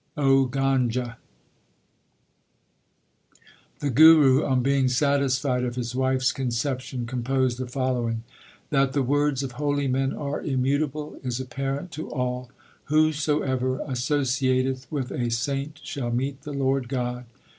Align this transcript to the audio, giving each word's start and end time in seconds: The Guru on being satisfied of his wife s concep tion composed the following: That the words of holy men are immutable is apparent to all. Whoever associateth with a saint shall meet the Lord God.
The 0.15 1.19
Guru 3.93 4.43
on 4.43 4.63
being 4.63 4.87
satisfied 4.87 5.63
of 5.63 5.75
his 5.75 5.93
wife 5.95 6.21
s 6.21 6.33
concep 6.33 6.79
tion 6.79 7.05
composed 7.05 7.59
the 7.59 7.67
following: 7.67 8.23
That 8.71 8.93
the 8.93 9.03
words 9.03 9.43
of 9.43 9.51
holy 9.51 9.87
men 9.87 10.11
are 10.11 10.41
immutable 10.41 11.19
is 11.23 11.39
apparent 11.39 11.91
to 11.91 12.09
all. 12.09 12.49
Whoever 12.85 13.77
associateth 13.77 14.87
with 14.89 15.11
a 15.11 15.29
saint 15.29 15.79
shall 15.83 16.09
meet 16.09 16.41
the 16.41 16.53
Lord 16.53 16.89
God. 16.89 17.25